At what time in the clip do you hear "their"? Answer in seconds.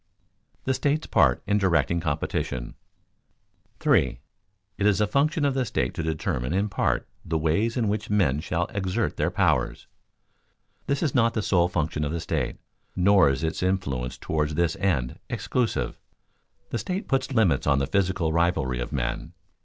9.17-9.29